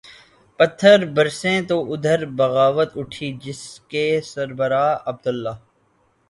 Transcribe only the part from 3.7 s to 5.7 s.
کے سربراہ عبداللہ